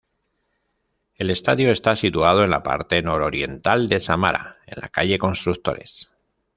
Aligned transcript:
El 1.13 1.29
estadio 1.29 1.71
está 1.71 1.95
situado 1.95 2.43
en 2.43 2.49
la 2.49 2.63
parte 2.63 3.03
nororiental 3.03 3.87
de 3.87 3.99
Samara 3.99 4.57
en 4.65 4.81
la 4.81 4.89
calle 4.89 5.19
Constructores. 5.19 6.11